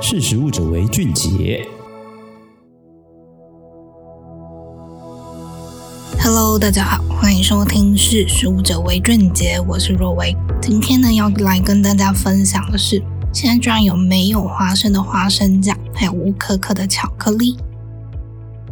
[0.00, 1.66] 识食物者为俊杰。
[6.20, 10.36] Hello，大家好，欢迎收听《识食物者为俊杰》，我是若薇。
[10.62, 17.56] 今天呢，要来跟大家分享的是，现在居然有没有花生的花生酱，还有无可可的巧克力，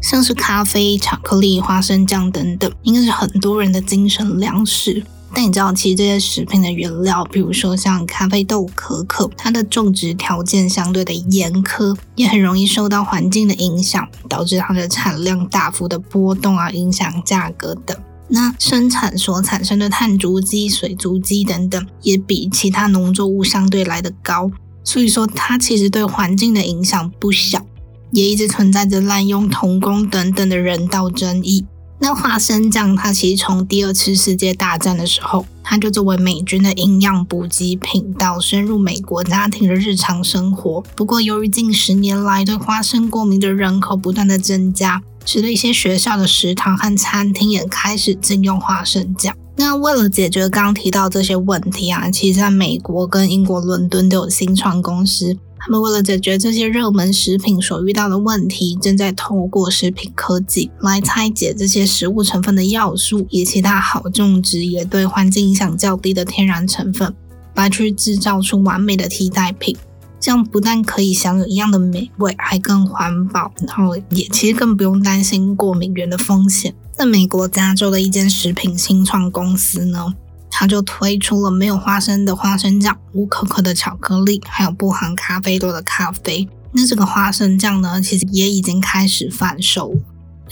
[0.00, 5.02] 像是咖啡、巧克力、花生酱等等，应该是很多人的精神粮食。
[5.36, 17.94] 但你知道，其实这些食品的原料，比如说像咖啡豆、可可，它的种植条件相对的严苛，也很容易受到环境的影响，导致它的产量大幅的波动啊，影响价格等。
[18.28, 24.50] 那生产所产生的碳足迹、水足迹等等，也比其他农作物相对来得高，
[24.82, 27.62] 所以说它其实对环境的影响不小，
[28.10, 31.66] 也一直存在着滥用童工等等的人道争议。
[31.98, 40.82] 那花生酱，它其实从第二次世界大战的时候，它就作为美军的营养补给品，到深入美国家庭的日常生活。
[40.94, 49.34] 不过，由于近十年来对花生过敏的人口不断的增加，使得一些学校的食堂和餐厅也开始禁用花生酱。
[49.56, 55.38] 那为了解决刚刚提到这些问题啊，其实在美国跟英国伦敦都有新创公司。
[55.58, 67.14] 他们为了解决这些热门食品所遇到的问题，正在透过食品科技来拆解这些食物成分的要素，以其他好种植也对环境影响较低的天然成分，
[67.54, 69.76] 来去制造出完美的替代品。
[70.18, 76.74] 这样不但可以享有一样的美味，还更环保，然后也其实更不用担心过敏源的风险。
[76.92, 80.14] 在美国加州的一间食品新创公司呢，
[80.58, 86.48] 他就推出了没有花生的花生酱、无可可的巧克力，还有不含咖啡豆的咖啡。
[86.72, 89.94] 那这个花生酱呢，其实也已经开始贩售。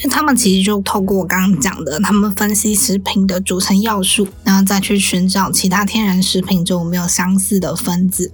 [0.03, 8.31] 那他们其实就透过我刚刚讲的，他们分析食品的组成要素，然后再去寻找其他天然食品中有没有相似的分子，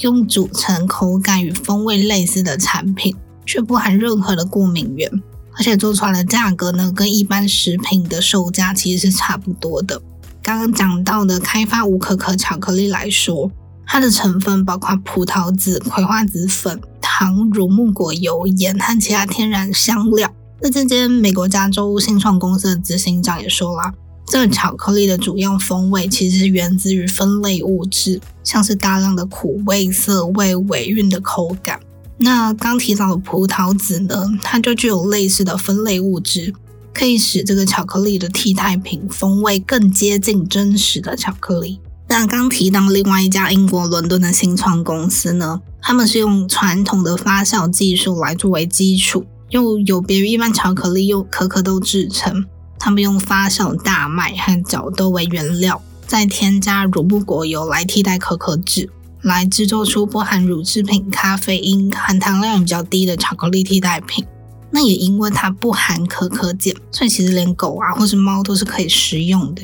[0.00, 5.10] 用组成、口感与风味类似的产品，却不含任何的过敏原，
[5.56, 10.02] 而且做出来的价格呢，跟一般食品的售价其实是差不多的。
[10.44, 13.50] 刚刚讲到的开发无可可巧克力来说，
[13.86, 20.30] 它的成分包括葡萄籽、葵花籽粉、糖、乳木果油、盐和其他天然香料。
[20.60, 23.94] 那这间美国加州新创公司的执行长也说了，
[24.26, 31.80] 这个巧克力的主要风味其实源自于酚类物质，像是大量的苦味、涩味、尾韵的口感。
[32.18, 36.52] 那刚提到的葡萄籽呢，它就具有类似的酚类物质。
[36.94, 41.80] 可以使这个巧克力的替代品风味更接近真实的巧克力。
[42.06, 52.44] 那刚提到另外一家英国伦敦的新创公司呢，他们是用传统的发酵技术来作为基础，又有别于一般巧克力用可可豆制成。
[52.78, 58.90] 他们用发酵大麦和角豆为原料，再添加乳木果油来替代可可脂，
[59.22, 64.24] 来制作出不含乳制品、咖啡因、含糖量比较低的巧克力替代品。
[64.74, 69.62] 那也因为它不含可可碱，所以其实连狗啊或是猫都是可以食用的。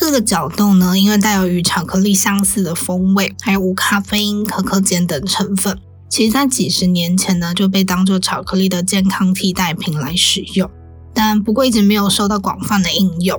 [0.00, 10.70] 这个角豆呢，因为带有与巧克力相似的风味，还有无咖啡因、可可碱等成分，其实在几十年前呢就被当做巧克力的健康替代品来使用，
[11.12, 13.38] 但不过一直没有受到广泛的应用。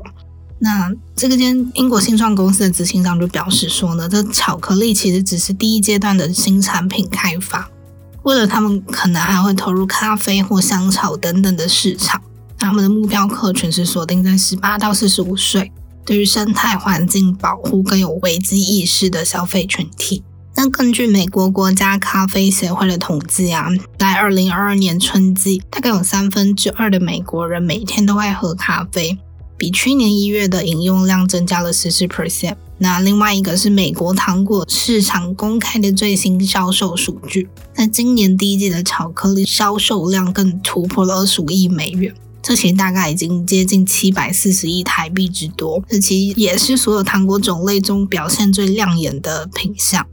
[0.59, 7.67] 那这个间英国新创公司的执行长就表示说呢，这巧克力其实只是第一阶段的新产品开发。
[8.25, 12.19] 为了他们可能还会投入咖啡或香草等等的市场，
[12.57, 15.71] 他们的目标客群是锁定在十八到四十五岁，
[16.03, 20.23] 对于生态环境保护更有危机意识的消费群体。
[20.55, 23.67] 那根据美国国家咖啡协会的统计啊，
[23.99, 29.19] 在二零二二年春季，大概有三分之二的美国人每天都爱喝咖啡，
[29.55, 32.55] 比去年一月的饮用量增加了十四 percent。
[32.77, 50.05] 那另外一个是美国糖果市场公开的最新销售数据，在今年第一季的巧克力销售量更突破了二十五亿美元，这其大概已经接近七百四十亿台币之多，这其也是所有糖果种类中表现最亮眼的品项。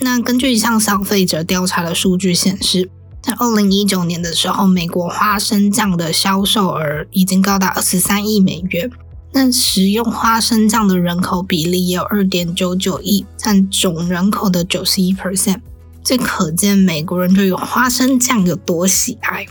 [0.00, 2.90] 那根据一项消费者调查的数据显示，
[3.22, 8.90] 在二零一九年的时候，美国花生酱的销售额已经高达二十三亿美元。
[9.32, 15.60] 但食用花生酱的人口比例也有二点九九亿，占总人口的九十一 percent，
[16.02, 19.46] 这可见美国人对于花生酱有多喜爱。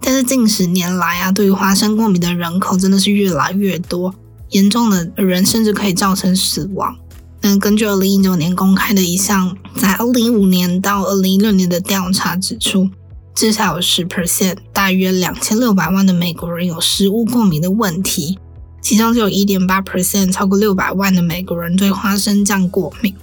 [0.00, 4.14] 但是近十年来啊，对于花生过敏的人口真的是越来越多，
[4.50, 6.96] 严重的人甚至可以造成死亡。
[7.40, 12.88] 那根据二零一九年公开的一项在二零一五年到二零一六年的调查指出，
[13.34, 18.38] 至少有十 percent，大约两千六百万的美国人有食物过敏的问题。
[18.80, 23.14] 其中就有1.8%，超过600万的美国人对花生酱过敏。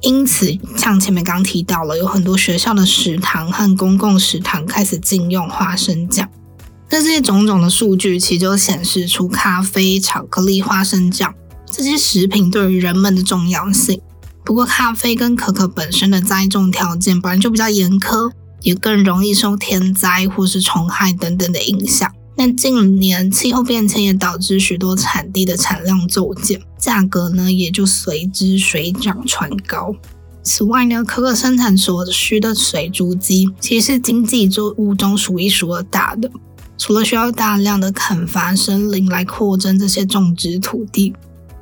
[0.00, 6.28] 因此，像前面刚提到了，有很多学校的食堂和公共食堂开始禁用花生酱。
[6.90, 11.32] 那这些种种的数据，其实就显示出咖啡、巧克力、花生酱
[11.64, 14.00] 这些食品对于人们的重要性。
[14.44, 18.32] 不过，咖啡跟可可本身的栽种条件本来就比较严苛，
[18.62, 22.12] 也更容易受天灾或是虫害等等的影响。
[22.44, 29.94] 但近年气候变迁也导致许多产地的产量骤减，价格呢也就随之水涨船高。
[30.42, 36.28] 此外呢，可可生产所需的水筑机其实是经济作物中数一数二大的。
[36.76, 41.14] 除了需要大量的砍伐森林来扩增这些种植土地，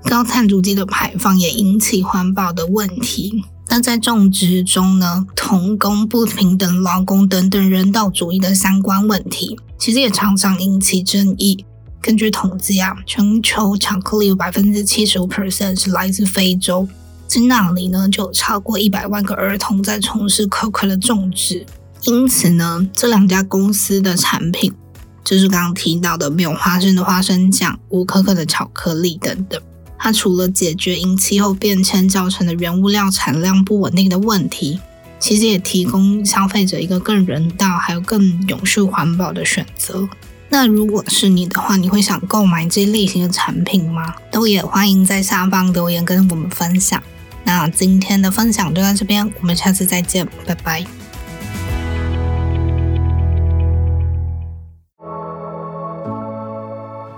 [0.05, 3.45] 高碳足迹的排放也引起环保的问题。
[3.73, 9.57] 那在种植中呢，童工、不平等劳工等等人道主义的相关问题。
[9.79, 11.65] 其实也常常引起争议。
[12.03, 16.89] 根据统计啊，全球巧克力有百分之七十五 percent 是来自非洲，
[17.29, 21.65] 在那里呢就有超过一百万个儿童在从事可可的种植。
[22.07, 24.73] 因此呢，这两家公司的产品，
[25.23, 29.61] 就是刚刚提到的没有花生的花生酱、无可可的巧克力等等，
[30.03, 34.81] 它除了解决因气候变迁造成的原物料产量不稳定的问题。
[35.19, 40.09] 其实也提供消费者一个更人道，还有更永续环保的选择。
[40.49, 44.15] 那如果是你的话，你会想购买这类型的产品吗？
[44.31, 47.01] 都也欢迎在下方留言跟我们分享。
[47.45, 50.87] 那今天的分享就到这边，我们下次再见，拜拜。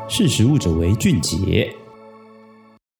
[0.09, 1.73] 识食物者为俊杰。